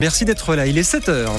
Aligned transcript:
Merci 0.00 0.24
d'être 0.24 0.54
là, 0.54 0.68
il 0.68 0.78
est 0.78 0.84
7 0.84 1.08
heures. 1.08 1.34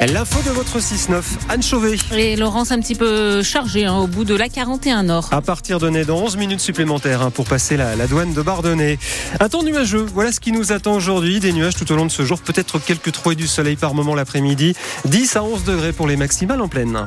L'info 0.00 0.40
de 0.40 0.48
votre 0.48 0.78
6-9, 0.78 1.22
Anne 1.50 1.62
Chauvet. 1.62 1.96
Et 2.16 2.36
Laurence 2.36 2.72
un 2.72 2.80
petit 2.80 2.94
peu 2.94 3.42
chargée 3.42 3.84
hein, 3.84 3.96
au 3.98 4.06
bout 4.06 4.24
de 4.24 4.34
la 4.34 4.48
41 4.48 5.02
Nord. 5.02 5.28
À 5.30 5.42
partir 5.42 5.78
de 5.78 5.90
Nez, 5.90 6.06
dans 6.06 6.22
11 6.22 6.38
minutes 6.38 6.60
supplémentaires 6.60 7.20
hein, 7.20 7.30
pour 7.30 7.44
passer 7.44 7.76
la, 7.76 7.96
la, 7.96 8.06
douane 8.06 8.32
de 8.32 8.40
Bardonnay. 8.40 8.98
Un 9.40 9.50
temps 9.50 9.62
nuageux, 9.62 10.06
voilà 10.14 10.32
ce 10.32 10.40
qui 10.40 10.50
nous 10.50 10.72
attend 10.72 10.94
aujourd'hui. 10.94 11.38
Des 11.38 11.52
nuages 11.52 11.74
tout 11.74 11.92
au 11.92 11.96
long 11.96 12.06
de 12.06 12.10
ce 12.10 12.24
jour, 12.24 12.40
peut-être 12.40 12.78
quelques 12.78 13.12
trouées 13.12 13.34
du 13.34 13.46
soleil 13.46 13.76
par 13.76 13.92
moment 13.92 14.14
l'après-midi. 14.14 14.74
10 15.04 15.36
à 15.36 15.42
11 15.42 15.64
degrés 15.64 15.92
pour 15.92 16.08
les 16.08 16.16
maximales 16.16 16.62
en 16.62 16.68
pleine. 16.68 17.06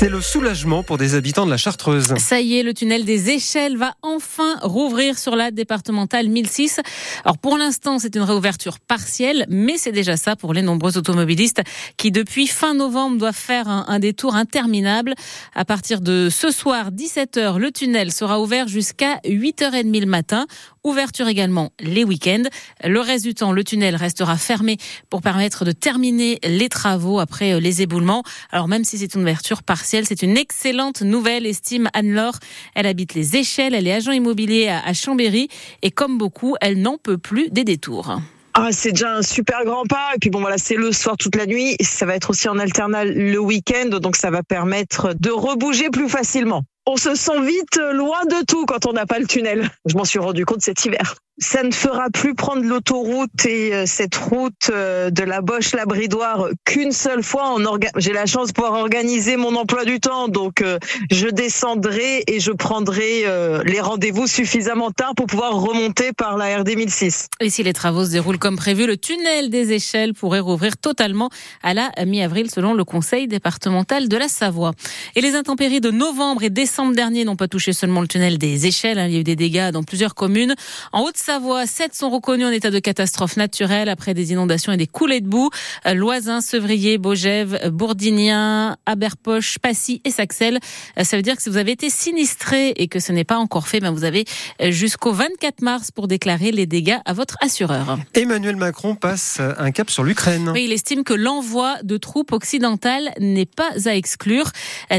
C'est 0.00 0.08
le 0.08 0.22
soulagement 0.22 0.82
pour 0.82 0.96
des 0.96 1.14
habitants 1.14 1.44
de 1.44 1.50
la 1.50 1.58
Chartreuse. 1.58 2.14
Ça 2.16 2.40
y 2.40 2.56
est, 2.56 2.62
le 2.62 2.72
tunnel 2.72 3.04
des 3.04 3.28
échelles 3.28 3.76
va 3.76 3.92
enfin 4.00 4.56
rouvrir 4.62 5.18
sur 5.18 5.36
la 5.36 5.50
départementale 5.50 6.30
1006. 6.30 6.80
Alors 7.22 7.36
pour 7.36 7.58
l'instant, 7.58 7.98
c'est 7.98 8.16
une 8.16 8.22
réouverture 8.22 8.78
partielle, 8.78 9.44
mais 9.50 9.76
c'est 9.76 9.92
déjà 9.92 10.16
ça 10.16 10.36
pour 10.36 10.54
les 10.54 10.62
nombreux 10.62 10.96
automobilistes 10.96 11.60
qui 11.98 12.10
depuis 12.12 12.46
fin 12.46 12.72
novembre 12.72 13.18
doivent 13.18 13.34
faire 13.36 13.68
un, 13.68 13.84
un 13.88 13.98
détour 13.98 14.36
interminable. 14.36 15.12
À 15.54 15.66
partir 15.66 16.00
de 16.00 16.30
ce 16.30 16.50
soir, 16.50 16.92
17h, 16.92 17.58
le 17.58 17.70
tunnel 17.70 18.10
sera 18.10 18.40
ouvert 18.40 18.68
jusqu'à 18.68 19.16
8h30 19.26 20.00
le 20.00 20.06
matin. 20.06 20.46
Ouverture 20.82 21.28
également 21.28 21.72
les 21.78 22.04
week-ends. 22.04 22.44
Le 22.82 23.00
reste 23.00 23.24
du 23.24 23.34
temps, 23.34 23.52
le 23.52 23.62
tunnel 23.64 23.96
restera 23.96 24.36
fermé 24.38 24.78
pour 25.10 25.20
permettre 25.20 25.66
de 25.66 25.72
terminer 25.72 26.38
les 26.42 26.70
travaux 26.70 27.20
après 27.20 27.60
les 27.60 27.82
éboulements. 27.82 28.22
Alors 28.50 28.66
même 28.66 28.84
si 28.84 28.96
c'est 28.96 29.14
une 29.14 29.20
ouverture 29.20 29.62
partielle, 29.62 30.06
c'est 30.06 30.22
une 30.22 30.38
excellente 30.38 31.02
nouvelle, 31.02 31.44
estime 31.44 31.90
Anne-Laure. 31.92 32.38
Elle 32.74 32.86
habite 32.86 33.12
les 33.12 33.36
échelles, 33.36 33.74
elle 33.74 33.86
est 33.86 33.92
agent 33.92 34.12
immobilier 34.12 34.68
à 34.68 34.94
Chambéry 34.94 35.48
et 35.82 35.90
comme 35.90 36.16
beaucoup, 36.16 36.56
elle 36.62 36.80
n'en 36.80 36.96
peut 36.96 37.18
plus 37.18 37.50
des 37.50 37.64
détours. 37.64 38.18
Ah, 38.54 38.70
c'est 38.72 38.92
déjà 38.92 39.16
un 39.16 39.22
super 39.22 39.64
grand 39.64 39.84
pas. 39.84 40.10
Et 40.14 40.18
puis 40.18 40.30
bon, 40.30 40.40
voilà, 40.40 40.58
c'est 40.58 40.74
le 40.74 40.92
soir 40.92 41.16
toute 41.16 41.36
la 41.36 41.46
nuit. 41.46 41.76
Ça 41.80 42.04
va 42.04 42.16
être 42.16 42.30
aussi 42.30 42.48
en 42.48 42.58
alternal 42.58 43.12
le 43.12 43.38
week-end, 43.38 43.98
donc 44.00 44.16
ça 44.16 44.30
va 44.30 44.42
permettre 44.42 45.14
de 45.18 45.30
rebouger 45.30 45.90
plus 45.90 46.08
facilement. 46.08 46.64
On 46.92 46.96
se 46.96 47.14
sent 47.14 47.40
vite 47.42 47.76
loin 47.92 48.24
de 48.24 48.44
tout 48.44 48.66
quand 48.66 48.84
on 48.84 48.92
n'a 48.92 49.06
pas 49.06 49.20
le 49.20 49.26
tunnel. 49.28 49.70
Je 49.86 49.96
m'en 49.96 50.04
suis 50.04 50.18
rendu 50.18 50.44
compte 50.44 50.60
cet 50.60 50.84
hiver 50.84 51.14
ça 51.40 51.62
ne 51.62 51.72
fera 51.72 52.10
plus 52.10 52.34
prendre 52.34 52.62
l'autoroute 52.62 53.46
et 53.46 53.86
cette 53.86 54.14
route 54.14 54.70
de 54.70 55.22
la 55.24 55.40
Boche 55.40 55.72
la 55.74 55.86
Bridoire 55.86 56.48
qu'une 56.64 56.92
seule 56.92 57.22
fois. 57.22 57.56
J'ai 57.96 58.12
la 58.12 58.26
chance 58.26 58.48
de 58.48 58.52
pouvoir 58.52 58.74
organiser 58.74 59.36
mon 59.36 59.56
emploi 59.56 59.84
du 59.84 60.00
temps, 60.00 60.28
donc 60.28 60.62
je 61.10 61.28
descendrai 61.28 62.24
et 62.26 62.40
je 62.40 62.52
prendrai 62.52 63.24
les 63.64 63.80
rendez-vous 63.80 64.26
suffisamment 64.26 64.90
tard 64.90 65.14
pour 65.16 65.26
pouvoir 65.26 65.54
remonter 65.54 66.12
par 66.12 66.36
la 66.36 66.58
RD 66.58 66.76
1006. 66.76 67.28
Et 67.40 67.50
si 67.50 67.62
les 67.62 67.72
travaux 67.72 68.04
se 68.04 68.10
déroulent 68.10 68.38
comme 68.38 68.56
prévu, 68.56 68.86
le 68.86 68.96
tunnel 68.96 69.48
des 69.48 69.72
échelles 69.72 70.12
pourrait 70.12 70.40
rouvrir 70.40 70.76
totalement 70.76 71.30
à 71.62 71.74
la 71.74 71.90
mi-avril 72.04 72.50
selon 72.50 72.74
le 72.74 72.84
conseil 72.84 73.28
départemental 73.28 74.08
de 74.08 74.16
la 74.16 74.28
Savoie. 74.28 74.72
Et 75.16 75.20
les 75.20 75.34
intempéries 75.34 75.80
de 75.80 75.90
novembre 75.90 76.42
et 76.42 76.50
décembre 76.50 76.94
dernier 76.94 77.24
n'ont 77.24 77.36
pas 77.36 77.48
touché 77.48 77.72
seulement 77.72 78.02
le 78.02 78.08
tunnel 78.08 78.36
des 78.36 78.66
échelles. 78.66 78.98
Il 79.08 79.14
y 79.14 79.16
a 79.16 79.20
eu 79.20 79.24
des 79.24 79.36
dégâts 79.36 79.70
dans 79.70 79.82
plusieurs 79.82 80.14
communes. 80.14 80.54
En 80.92 81.02
haute 81.02 81.16
Savoie, 81.30 81.64
7 81.64 81.94
sont 81.94 82.10
reconnus 82.10 82.44
en 82.44 82.50
état 82.50 82.72
de 82.72 82.80
catastrophe 82.80 83.36
naturelle 83.36 83.88
après 83.88 84.14
des 84.14 84.32
inondations 84.32 84.72
et 84.72 84.76
des 84.76 84.88
coulées 84.88 85.20
de 85.20 85.28
boue. 85.28 85.48
Loisin, 85.86 86.40
Sevrier, 86.40 86.98
Beaugève, 86.98 87.70
Bourdignin, 87.70 88.76
Aberpoche, 88.84 89.60
Passy 89.60 90.00
et 90.04 90.10
Saxel. 90.10 90.58
Ça 91.00 91.16
veut 91.16 91.22
dire 91.22 91.36
que 91.36 91.42
si 91.44 91.48
vous 91.48 91.56
avez 91.56 91.70
été 91.70 91.88
sinistré 91.88 92.70
et 92.70 92.88
que 92.88 92.98
ce 92.98 93.12
n'est 93.12 93.22
pas 93.22 93.38
encore 93.38 93.68
fait, 93.68 93.78
ben 93.78 93.92
vous 93.92 94.02
avez 94.02 94.24
jusqu'au 94.70 95.12
24 95.12 95.62
mars 95.62 95.92
pour 95.92 96.08
déclarer 96.08 96.50
les 96.50 96.66
dégâts 96.66 96.98
à 97.04 97.12
votre 97.12 97.36
assureur. 97.40 98.00
Emmanuel 98.14 98.56
Macron 98.56 98.96
passe 98.96 99.38
un 99.38 99.70
cap 99.70 99.88
sur 99.88 100.02
l'Ukraine. 100.02 100.50
Oui, 100.52 100.64
il 100.64 100.72
estime 100.72 101.04
que 101.04 101.14
l'envoi 101.14 101.76
de 101.84 101.96
troupes 101.96 102.32
occidentales 102.32 103.12
n'est 103.20 103.46
pas 103.46 103.70
à 103.86 103.94
exclure. 103.94 104.50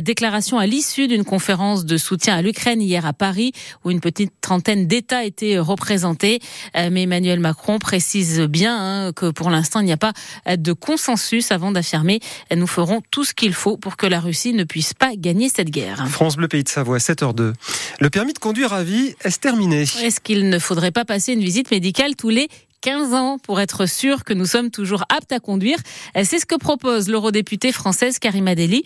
Déclaration 0.01 0.59
à 0.59 0.65
l'issue 0.65 1.09
d'une 1.09 1.25
conférence 1.25 1.83
de 1.83 1.97
soutien 1.97 2.37
à 2.37 2.41
l'Ukraine 2.41 2.81
hier 2.81 3.05
à 3.05 3.11
Paris 3.11 3.51
où 3.83 3.91
une 3.91 3.99
petite 3.99 4.31
trentaine 4.39 4.87
d'États 4.87 5.25
étaient 5.25 5.59
représentés. 5.59 6.20
Mais 6.23 7.03
Emmanuel 7.03 7.39
Macron 7.39 7.79
précise 7.79 8.41
bien 8.41 8.77
hein, 9.07 9.11
que 9.13 9.31
pour 9.31 9.49
l'instant, 9.49 9.79
il 9.79 9.85
n'y 9.85 9.91
a 9.91 9.97
pas 9.97 10.13
de 10.57 10.73
consensus 10.73 11.51
avant 11.51 11.71
d'affirmer 11.71 12.19
nous 12.61 12.67
ferons 12.67 13.01
tout 13.11 13.23
ce 13.23 13.33
qu'il 13.33 13.53
faut 13.53 13.75
pour 13.77 13.97
que 13.97 14.05
la 14.05 14.19
Russie 14.19 14.53
ne 14.53 14.63
puisse 14.63 14.93
pas 14.93 15.15
gagner 15.15 15.49
cette 15.49 15.69
guerre. 15.69 16.07
France 16.07 16.35
Bleu 16.35 16.47
Pays 16.47 16.63
de 16.63 16.69
Savoie, 16.69 16.99
7h02. 16.99 17.53
Le 17.99 18.09
permis 18.09 18.33
de 18.33 18.39
conduire 18.39 18.73
à 18.73 18.83
vie 18.83 19.15
est 19.23 19.41
terminé. 19.41 19.81
Est-ce 19.81 20.19
qu'il 20.19 20.49
ne 20.49 20.59
faudrait 20.59 20.91
pas 20.91 21.05
passer 21.05 21.33
une 21.33 21.41
visite 21.41 21.71
médicale 21.71 22.15
tous 22.15 22.29
les 22.29 22.49
15 22.81 23.13
ans 23.13 23.37
pour 23.37 23.61
être 23.61 23.85
sûr 23.85 24.23
que 24.23 24.33
nous 24.33 24.47
sommes 24.47 24.71
toujours 24.71 25.03
aptes 25.15 25.31
à 25.31 25.39
conduire. 25.39 25.77
C'est 26.15 26.39
ce 26.39 26.47
que 26.47 26.55
propose 26.55 27.09
l'eurodéputée 27.09 27.71
française 27.71 28.17
Karima 28.17 28.55
Deli. 28.55 28.83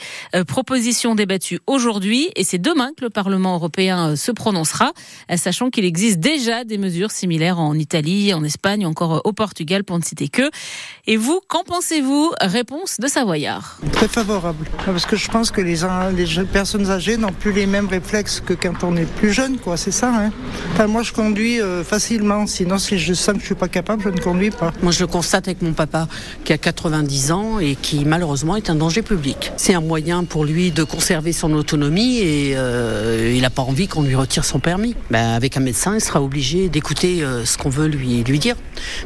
proposition 0.47 1.15
débattue 1.15 1.59
aujourd'hui 1.65 2.29
et 2.35 2.43
c'est 2.43 2.57
demain 2.57 2.91
que 2.97 3.05
le 3.05 3.09
Parlement 3.09 3.55
européen 3.55 4.17
se 4.17 4.33
prononcera, 4.33 4.91
sachant 5.37 5.69
qu'il 5.69 5.85
existe 5.85 6.19
déjà 6.19 6.65
des 6.65 6.77
mesures 6.77 7.11
similaires 7.11 7.57
en 7.57 7.73
Italie, 7.75 8.33
en 8.33 8.43
Espagne, 8.43 8.85
encore 8.85 9.21
au 9.23 9.31
Portugal 9.31 9.85
pour 9.85 9.97
ne 9.97 10.03
citer 10.03 10.27
que. 10.27 10.49
Et 11.07 11.15
vous, 11.15 11.39
qu'en 11.47 11.63
pensez-vous? 11.63 12.33
Réponse 12.41 12.99
de 12.99 13.07
Savoyard. 13.07 13.79
Très 13.93 14.09
favorable, 14.09 14.65
parce 14.85 15.05
que 15.05 15.15
je 15.15 15.29
pense 15.29 15.51
que 15.51 15.61
les, 15.61 16.45
personnes 16.51 16.91
âgées 16.91 17.15
n'ont 17.15 17.31
plus 17.31 17.53
les 17.53 17.65
mêmes 17.65 17.87
réflexes 17.87 18.41
que 18.41 18.53
quand 18.53 18.83
on 18.83 18.97
est 18.97 19.09
plus 19.09 19.31
jeune, 19.31 19.57
quoi. 19.57 19.77
C'est 19.77 19.91
ça. 19.91 20.11
Hein 20.13 20.87
moi, 20.87 21.01
je 21.01 21.13
conduis 21.13 21.59
facilement. 21.85 22.45
Sinon, 22.45 22.77
si 22.77 22.99
je 22.99 23.13
sens 23.13 23.35
que 23.35 23.39
je 23.39 23.45
suis 23.45 23.55
pas 23.55 23.69
capable 23.69 23.84
je 24.03 24.09
ne 24.09 24.19
conduis 24.19 24.51
pas. 24.51 24.71
Moi, 24.81 24.91
je 24.91 25.01
le 25.01 25.07
constate 25.07 25.47
avec 25.47 25.61
mon 25.61 25.73
papa 25.73 26.07
qui 26.43 26.53
a 26.53 26.57
90 26.57 27.31
ans 27.31 27.59
et 27.59 27.75
qui 27.75 28.05
malheureusement 28.05 28.55
est 28.55 28.69
un 28.69 28.75
danger 28.75 29.01
public. 29.01 29.51
C'est 29.57 29.73
un 29.73 29.81
moyen 29.81 30.23
pour 30.23 30.45
lui 30.45 30.71
de 30.71 30.83
conserver 30.83 31.33
son 31.33 31.53
autonomie 31.53 32.19
et 32.19 32.53
euh, 32.55 33.31
il 33.33 33.41
n'a 33.41 33.49
pas 33.49 33.61
envie 33.61 33.87
qu'on 33.87 34.03
lui 34.03 34.15
retire 34.15 34.45
son 34.45 34.59
permis. 34.59 34.95
Ben, 35.11 35.29
avec 35.29 35.57
un 35.57 35.59
médecin, 35.59 35.95
il 35.95 36.01
sera 36.01 36.21
obligé 36.21 36.69
d'écouter 36.69 37.23
euh, 37.23 37.45
ce 37.45 37.57
qu'on 37.57 37.69
veut 37.69 37.87
lui, 37.87 38.23
lui 38.23 38.39
dire. 38.39 38.55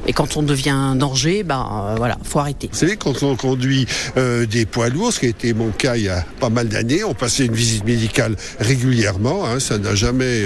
Mais 0.06 0.14
quand 0.14 0.38
on 0.38 0.44
devient 0.44 0.70
un 0.70 0.96
danger, 0.96 1.44
ben 1.44 1.66
euh, 1.72 1.96
voilà, 1.98 2.18
faut 2.24 2.40
arrêter. 2.40 2.70
Vous 2.72 2.78
savez, 2.78 2.98
quand 2.98 3.24
on 3.24 3.36
conduit 3.36 3.86
euh, 4.18 4.46
des 4.46 4.66
poids 4.66 4.90
lourds, 4.90 5.14
ce 5.14 5.20
qui 5.20 5.26
a 5.26 5.30
été 5.30 5.54
mon 5.54 5.70
cas 5.70 5.96
il 5.98 6.04
y 6.04 6.10
a 6.10 6.24
pas 6.40 6.50
mal 6.50 6.70
d'années, 6.70 7.04
on 7.04 7.14
passait 7.14 7.46
une 7.46 7.54
visite 7.54 7.86
médicale 7.86 8.36
régulièrement. 8.60 9.46
Hein, 9.46 9.60
ça 9.60 9.78
n'a 9.78 9.96
jamais 9.96 10.44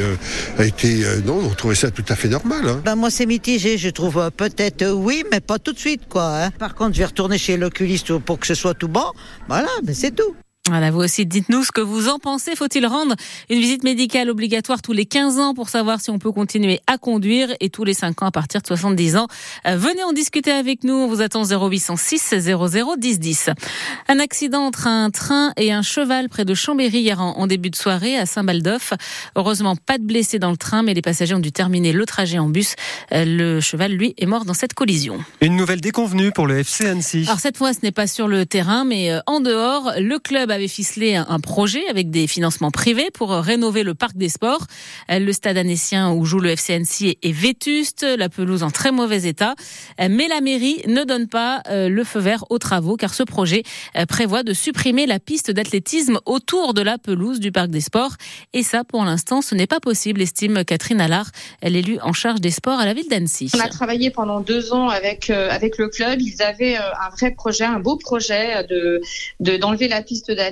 été 0.60 1.04
non, 1.26 1.40
on 1.44 1.54
trouvait 1.54 1.76
ça 1.76 1.92
tout 1.92 2.06
à 2.10 2.16
fait 2.16 2.30
normal. 2.30 2.68
Hein. 2.68 2.82
Ben, 2.84 2.96
moi, 2.96 3.10
c'est 3.10 3.26
mitigé, 3.26 3.78
je 3.78 3.90
trouve 3.90 4.22
peut-être 4.31 4.91
oui, 4.91 5.23
mais 5.31 5.39
pas 5.39 5.59
tout 5.59 5.73
de 5.73 5.79
suite, 5.79 6.07
quoi. 6.09 6.44
Hein. 6.44 6.51
Par 6.51 6.75
contre, 6.75 6.94
je 6.94 7.00
vais 7.00 7.06
retourner 7.06 7.38
chez 7.38 7.57
l'oculiste 7.57 8.17
pour 8.19 8.39
que 8.39 8.47
ce 8.47 8.56
soit 8.56 8.73
tout 8.73 8.88
bon. 8.88 9.06
Voilà, 9.47 9.69
mais 9.84 9.94
c'est 9.94 10.11
tout. 10.11 10.35
Voilà, 10.69 10.91
vous 10.91 11.01
aussi, 11.01 11.25
dites-nous 11.25 11.66
ce 11.66 11.74
que 11.74 11.81
vous 11.81 12.07
en 12.07 12.19
pensez. 12.19 12.56
Faut-il 12.56 12.85
rendre 12.85 13.16
une 13.50 13.59
visite 13.59 13.84
médicale 13.84 14.29
obligatoire 14.29 14.81
tous 14.81 14.94
les 14.94 15.06
15 15.06 15.38
ans 15.38 15.53
pour 15.53 15.68
savoir 15.68 16.00
si 16.00 16.09
on 16.09 16.19
peut 16.19 16.31
continuer 16.31 16.79
à 16.88 16.97
conduire 16.97 17.53
et 17.59 17.69
tous 17.69 17.84
les 17.84 17.94
5 17.94 18.22
ans 18.24 18.28
à 18.28 18.31
partir 18.31 18.62
de 18.62 18.68
70 18.68 19.18
ans? 19.18 19.28
Venez 19.66 20.06
en 20.06 20.13
discuter 20.13 20.52
avec 20.52 20.85
nous. 20.85 20.94
On 20.94 21.07
vous 21.07 21.22
attend 21.22 21.44
0806 21.44 22.35
00 22.40 22.96
10 22.96 23.19
10. 23.19 23.50
Un 24.07 24.19
accident 24.19 24.62
entre 24.62 24.88
un 24.88 25.09
train 25.09 25.52
et 25.57 25.73
un 25.73 25.81
cheval 25.81 26.29
près 26.29 26.46
de 26.46 26.53
Chambéry 26.53 27.00
hier 27.00 27.19
en, 27.19 27.46
début 27.46 27.69
de 27.69 27.75
soirée 27.75 28.18
à 28.18 28.25
Saint-Baldoff. 28.25 28.94
Heureusement, 29.35 29.75
pas 29.75 29.97
de 29.97 30.06
blessés 30.06 30.40
dans 30.40 30.52
le 30.52 30.56
train, 30.56 30.81
mais 30.81 30.94
les 30.94 31.02
passagers 31.02 31.35
ont 31.35 31.40
dû 31.40 31.52
terminer 31.52 31.91
le 31.91 32.06
trajet 32.06 32.40
en 32.40 32.47
bus. 32.47 32.75
Le 33.12 33.59
cheval, 33.59 33.91
lui, 33.91 34.13
est 34.18 34.25
mort 34.25 34.46
dans 34.46 34.53
cette 34.53 34.75
collision. 34.75 35.19
Une 35.41 35.57
nouvelle 35.57 35.81
déconvenue 35.81 36.31
pour 36.31 36.47
le 36.47 36.59
FC 36.59 36.85
Annecy. 36.85 37.25
Alors 37.28 37.41
cette 37.41 37.57
fois, 37.57 37.73
ce 37.73 37.79
n'est 37.84 37.91
pas 37.91 38.07
sur 38.07 38.29
le 38.29 38.46
terrain, 38.46 38.85
mais 38.85 39.12
en 39.28 39.41
dehors. 39.41 39.91
Le 40.00 40.19
club 40.19 40.53
avait 40.53 40.68
ficelé 40.68 41.16
un 41.16 41.40
projet 41.40 41.84
avec 41.90 42.09
des 42.09 42.28
financements 42.28 42.72
privés 42.72 43.09
pour 43.14 43.31
rénover 43.31 43.84
le 43.84 43.94
parc 43.94 44.16
des 44.16 44.30
sports. 44.30 44.66
Le 45.09 45.31
stade 45.31 45.58
annécien 45.58 46.11
où 46.11 46.26
joue 46.26 46.40
le 46.40 46.55
FCNC 46.55 47.17
est 47.22 47.32
vétuste, 47.32 48.03
la 48.03 48.29
pelouse 48.29 48.64
en 48.64 48.72
très 48.72 48.91
mauvais 48.91 49.23
état. 49.23 49.55
Mais 50.00 50.28
la 50.28 50.41
mairie 50.41 50.82
ne 50.88 51.03
donne 51.03 51.28
pas 51.28 51.61
le 51.70 52.03
feu 52.03 52.20
vert 52.20 52.46
aux 52.50 52.59
travaux 52.59 52.96
car 52.96 53.14
ce 53.14 53.23
projet 53.23 53.64
prévoit 54.08 54.44
de 54.44 54.53
supprimer 54.53 55.05
la 55.05 55.20
piste 55.20 55.52
d'athlétisme 55.52 56.20
autour 56.26 56.73
de 56.73 56.82
la 56.82 56.97
pelouse 56.97 57.40
du 57.40 57.52
parc 57.52 57.70
des 57.70 57.82
sports. 57.82 58.14
Et 58.53 58.64
ça, 58.64 58.84
pour 58.84 59.03
l'instant, 59.03 59.41
ce 59.41 59.55
n'est 59.55 59.67
pas 59.67 59.79
possible, 59.79 60.22
estime 60.22 60.64
Catherine 60.64 61.02
Allard, 61.02 61.32
l'élu 61.61 61.97
en 62.02 62.14
charge 62.14 62.41
des 62.41 62.52
sports 62.52 62.79
à 62.79 62.85
la 62.85 62.94
ville 62.94 63.09
d'Annecy. 63.09 63.52
On 63.55 63.59
a 63.59 63.70
travaillé 63.70 64.11
pendant 64.11 64.40
deux 64.40 64.73
ans 64.73 64.90
avec, 64.90 65.29
avec 65.29 65.78
le 65.78 65.90
club. 65.90 66.22
Ils 66.22 66.41
avaient 66.41 66.76
un 66.76 67.09
vrai 67.17 67.32
projet, 67.32 67.66
un 67.66 67.79
beau 67.79 67.97
projet 67.97 68.64
de 68.70 69.02
d'enlever 69.40 69.88
la 69.88 70.02
piste 70.02 70.32
d'athlétisme 70.32 70.42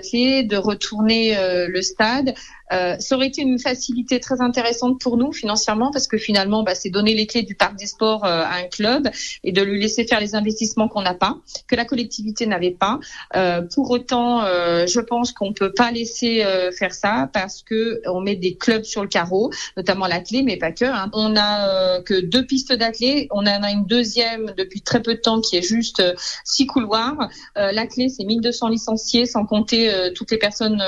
de 0.44 0.58
retourner 0.58 1.36
le 1.68 1.82
stade. 1.82 2.34
Euh, 2.72 2.96
ça 3.00 3.16
aurait 3.16 3.28
été 3.28 3.42
une 3.42 3.60
facilité 3.60 4.20
très 4.20 4.42
intéressante 4.42 5.00
pour 5.00 5.18
nous 5.18 5.32
financièrement 5.32 5.92
parce 5.92 6.08
que 6.08 6.18
finalement, 6.18 6.64
bah, 6.64 6.76
c'est 6.76 6.90
donner 6.90 7.14
les 7.14 7.28
clés 7.28 7.44
du 7.44 7.56
parc 7.56 7.76
des 7.76 7.86
sports 7.86 8.26
euh, 8.26 8.44
à 8.44 8.56
un 8.56 8.64
club 8.64 9.10
et 9.44 9.52
de 9.52 9.62
lui 9.62 9.80
laisser 9.80 10.06
faire 10.06 10.20
les 10.20 10.36
investissements 10.36 10.88
qu'on 10.88 11.02
n'a 11.02 11.14
pas, 11.14 11.38
que 11.68 11.76
la 11.76 11.86
collectivité 11.86 12.46
n'avait 12.46 12.72
pas. 12.72 13.00
Euh, 13.36 13.62
pour 13.74 13.92
autant, 13.92 14.44
euh, 14.44 14.86
je 14.88 15.00
pense 15.00 15.32
qu'on 15.32 15.54
peut 15.54 15.74
pas 15.74 15.92
laisser 15.92 16.44
euh, 16.44 16.72
faire 16.72 16.94
ça 16.94 17.30
parce 17.34 17.64
que 17.64 18.02
on 18.06 18.22
met 18.22 18.36
des 18.36 18.56
clubs 18.56 18.84
sur 18.84 19.02
le 19.02 19.08
carreau, 19.08 19.52
notamment 19.78 20.08
l'athlé, 20.08 20.44
mais 20.44 20.58
pas 20.58 20.72
que. 20.72 20.86
Hein. 20.86 21.10
On 21.14 21.36
a 21.36 22.02
que 22.02 22.20
deux 22.22 22.46
pistes 22.46 22.74
d'athlé, 22.74 23.28
on 23.32 23.42
en 23.42 23.64
a 23.64 23.72
une 23.72 23.86
deuxième 23.86 24.54
depuis 24.58 24.82
très 24.82 25.02
peu 25.02 25.16
de 25.16 25.20
temps 25.20 25.42
qui 25.42 25.58
est 25.58 25.62
juste 25.62 26.04
six 26.44 26.66
couloirs. 26.66 27.30
l'athlé, 27.56 28.10
c'est 28.10 28.24
1200 28.24 28.70
licenciés, 28.70 29.26
sans 29.26 29.46
compter 29.46 29.92
toutes 30.16 30.32
les 30.32 30.38
personnes 30.38 30.82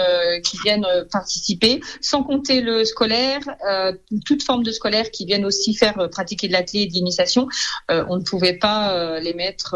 qui 0.44 0.58
viennent 0.64 0.86
participer, 1.12 1.73
sans 2.02 2.24
compter 2.24 2.62
le 2.62 2.86
scolaire, 2.86 3.42
toute 4.26 4.44
forme 4.44 4.64
de 4.64 4.72
scolaire 4.72 5.12
qui 5.12 5.26
viennent 5.26 5.46
aussi 5.46 5.74
faire 5.74 6.10
pratiquer 6.12 6.48
de 6.48 6.54
l'athlé 6.54 6.82
et 6.82 6.88
de 6.88 6.94
l'initiation. 6.94 7.48
on 7.90 8.18
ne 8.18 8.24
pouvait 8.24 8.58
pas 8.58 9.20
les 9.20 9.34
mettre 9.34 9.76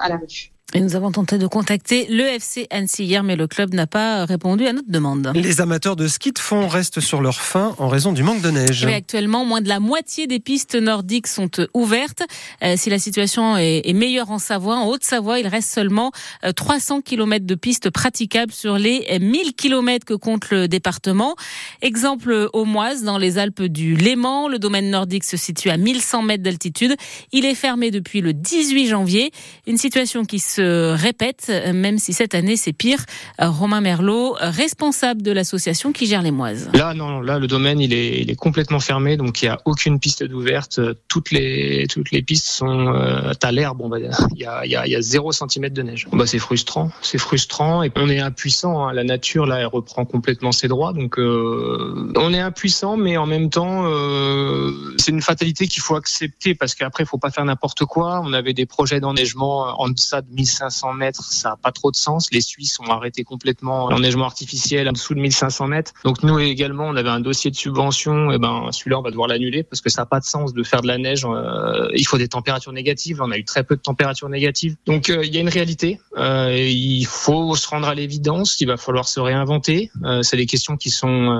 à 0.00 0.08
la 0.08 0.16
rue. 0.16 0.52
Et 0.74 0.80
nous 0.80 0.96
avons 0.96 1.12
tenté 1.12 1.36
de 1.36 1.46
contacter 1.46 2.06
le 2.08 2.24
FC 2.24 2.66
Annecy 2.70 3.04
hier, 3.04 3.22
mais 3.22 3.36
le 3.36 3.46
club 3.46 3.74
n'a 3.74 3.86
pas 3.86 4.24
répondu 4.24 4.66
à 4.66 4.72
notre 4.72 4.90
demande. 4.90 5.30
Les 5.34 5.60
amateurs 5.60 5.96
de 5.96 6.08
ski 6.08 6.32
de 6.32 6.38
fond 6.38 6.66
restent 6.66 7.00
sur 7.00 7.20
leur 7.20 7.42
faim 7.42 7.74
en 7.76 7.88
raison 7.88 8.12
du 8.12 8.22
manque 8.22 8.40
de 8.40 8.50
neige. 8.50 8.86
Mais 8.86 8.94
actuellement, 8.94 9.44
moins 9.44 9.60
de 9.60 9.68
la 9.68 9.80
moitié 9.80 10.26
des 10.26 10.40
pistes 10.40 10.74
nordiques 10.74 11.26
sont 11.26 11.50
euh, 11.58 11.66
ouvertes. 11.74 12.22
Euh, 12.64 12.76
si 12.78 12.88
la 12.88 12.98
situation 12.98 13.58
est, 13.58 13.92
meilleure 13.92 14.30
en 14.30 14.38
Savoie, 14.38 14.76
en 14.76 14.88
Haute-Savoie, 14.88 15.40
il 15.40 15.46
reste 15.46 15.70
seulement 15.70 16.10
300 16.56 16.98
euh, 16.98 17.00
km 17.02 17.44
de 17.44 17.54
pistes 17.54 17.90
praticables 17.90 18.52
sur 18.52 18.78
les 18.78 19.18
1000 19.20 19.54
km 19.54 20.06
que 20.06 20.14
compte 20.14 20.48
le 20.48 20.68
département. 20.68 21.36
Exemple 21.82 22.48
au 22.54 22.64
Moise, 22.64 23.02
dans 23.02 23.18
les 23.18 23.36
Alpes 23.36 23.64
du 23.64 23.94
Léman, 23.94 24.48
le 24.48 24.58
domaine 24.58 24.88
nordique 24.88 25.24
se 25.24 25.36
situe 25.36 25.68
à 25.68 25.76
1100 25.76 26.22
mètres 26.22 26.42
d'altitude. 26.42 26.96
Il 27.32 27.44
est 27.44 27.54
fermé 27.54 27.90
depuis 27.90 28.22
le 28.22 28.32
18 28.32 28.88
janvier. 28.88 29.32
Une 29.66 29.76
situation 29.76 30.24
qui 30.24 30.38
se 30.38 30.61
répète, 30.62 31.50
même 31.72 31.98
si 31.98 32.12
cette 32.12 32.34
année 32.34 32.56
c'est 32.56 32.72
pire. 32.72 33.04
Romain 33.38 33.80
Merlot, 33.80 34.36
responsable 34.40 35.22
de 35.22 35.32
l'association 35.32 35.92
qui 35.92 36.06
gère 36.06 36.22
les 36.22 36.30
moises. 36.30 36.70
Là, 36.74 36.94
non, 36.94 37.20
là 37.20 37.38
le 37.38 37.46
domaine 37.46 37.80
il 37.80 37.92
est, 37.92 38.20
il 38.20 38.30
est 38.30 38.36
complètement 38.36 38.80
fermé, 38.80 39.16
donc 39.16 39.42
il 39.42 39.46
n'y 39.46 39.50
a 39.50 39.58
aucune 39.64 39.98
piste 39.98 40.24
d'ouverte. 40.24 40.80
Toutes 41.08 41.30
les 41.30 41.86
toutes 41.88 42.10
les 42.10 42.22
pistes 42.22 42.46
sont 42.46 42.88
euh, 42.88 43.32
à 43.42 43.52
l'herbe, 43.52 43.80
on 43.80 43.88
va 43.88 43.98
dire. 43.98 44.16
Il 44.34 44.40
y 44.40 44.44
a, 44.44 44.64
il 44.64 44.70
y 44.70 44.76
a, 44.76 44.86
il 44.86 44.92
y 44.92 44.96
a 44.96 45.02
0 45.02 45.32
cm 45.32 45.68
de 45.70 45.82
neige. 45.82 46.08
Bah, 46.12 46.26
c'est 46.26 46.38
frustrant, 46.38 46.90
c'est 47.02 47.18
frustrant 47.18 47.82
et 47.82 47.90
on 47.96 48.08
est 48.08 48.20
impuissant. 48.20 48.86
Hein. 48.86 48.92
La 48.92 49.04
nature 49.04 49.46
là, 49.46 49.60
elle 49.60 49.66
reprend 49.66 50.04
complètement 50.04 50.52
ses 50.52 50.68
droits, 50.68 50.92
donc 50.92 51.18
euh, 51.18 52.12
on 52.16 52.32
est 52.32 52.40
impuissant, 52.40 52.96
mais 52.96 53.16
en 53.16 53.26
même 53.26 53.50
temps, 53.50 53.84
euh, 53.86 54.94
c'est 54.98 55.10
une 55.10 55.22
fatalité 55.22 55.66
qu'il 55.66 55.82
faut 55.82 55.96
accepter 55.96 56.54
parce 56.54 56.74
qu'après, 56.74 57.04
il 57.04 57.06
faut 57.06 57.18
pas 57.18 57.30
faire 57.30 57.44
n'importe 57.44 57.84
quoi. 57.84 58.20
On 58.24 58.32
avait 58.32 58.54
des 58.54 58.66
projets 58.66 59.00
d'enneigement 59.00 59.80
en 59.80 59.88
deçà 59.88 60.20
de 60.20 60.32
1500 60.52 60.92
mètres, 60.92 61.32
ça 61.32 61.50
n'a 61.50 61.56
pas 61.56 61.72
trop 61.72 61.90
de 61.90 61.96
sens. 61.96 62.28
Les 62.32 62.40
Suisses 62.40 62.78
ont 62.80 62.90
arrêté 62.90 63.24
complètement 63.24 63.90
l'enneigement 63.90 64.26
artificiel 64.26 64.88
en 64.88 64.92
dessous 64.92 65.14
de 65.14 65.20
1500 65.20 65.66
mètres. 65.66 65.92
Donc 66.04 66.22
nous 66.22 66.38
également, 66.38 66.84
on 66.84 66.96
avait 66.96 67.08
un 67.08 67.20
dossier 67.20 67.50
de 67.50 67.56
subvention. 67.56 68.30
Et 68.30 68.38
ben 68.38 68.68
celui-là, 68.70 68.98
on 68.98 69.02
va 69.02 69.10
devoir 69.10 69.28
l'annuler 69.28 69.62
parce 69.62 69.80
que 69.80 69.90
ça 69.90 70.02
n'a 70.02 70.06
pas 70.06 70.20
de 70.20 70.24
sens 70.24 70.52
de 70.52 70.62
faire 70.62 70.82
de 70.82 70.86
la 70.86 70.98
neige. 70.98 71.24
Euh, 71.24 71.88
il 71.94 72.06
faut 72.06 72.18
des 72.18 72.28
températures 72.28 72.72
négatives. 72.72 73.20
On 73.22 73.30
a 73.30 73.38
eu 73.38 73.44
très 73.44 73.64
peu 73.64 73.76
de 73.76 73.80
températures 73.80 74.28
négatives. 74.28 74.76
Donc 74.86 75.08
euh, 75.08 75.24
il 75.24 75.34
y 75.34 75.38
a 75.38 75.40
une 75.40 75.48
réalité. 75.48 76.00
Euh, 76.16 76.56
il 76.56 77.06
faut 77.06 77.54
se 77.56 77.68
rendre 77.68 77.88
à 77.88 77.94
l'évidence. 77.94 78.60
Il 78.60 78.68
va 78.68 78.76
falloir 78.76 79.08
se 79.08 79.20
réinventer. 79.20 79.90
C'est 80.22 80.36
des 80.36 80.46
questions 80.46 80.76
qui 80.76 80.90
sont 80.90 81.30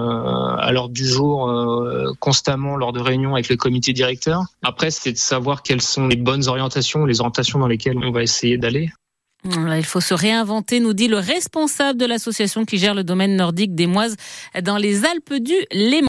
à 0.59 0.71
l'ordre 0.73 0.95
du 0.95 1.07
jour 1.07 1.51
constamment 2.21 2.77
lors 2.77 2.93
de 2.93 3.01
réunions 3.01 3.35
avec 3.35 3.49
le 3.49 3.57
comité 3.57 3.93
directeur. 3.93 4.43
Après, 4.63 4.91
c'est 4.91 5.13
de 5.13 5.19
savoir 5.19 5.63
quelles 5.63 5.83
sont 5.83 6.07
les 6.07 6.17
bonnes 6.17 6.49
orientations, 6.49 7.05
les 7.05 7.21
orientations 7.21 7.59
dans 7.59 7.67
lesquelles 7.67 7.99
on 7.99 8.11
va 8.11 8.23
essayer 8.23 8.59
d'aller. 8.59 8.91
Il 9.45 9.85
faut 9.85 10.01
se 10.01 10.15
réinventer, 10.15 10.79
nous 10.79 10.93
dit 10.93 11.09
le 11.09 11.19
responsable 11.19 11.99
de 11.99 12.07
l'association 12.07 12.65
qui 12.65 12.79
gère 12.79 12.95
le 12.95 13.03
domaine 13.03 13.35
nordique 13.35 13.75
des 13.75 13.89
Moises 13.89 14.15
dans 14.63 14.77
les 14.77 15.05
Alpes 15.05 15.35
du 15.35 15.55
Léman. 15.73 16.01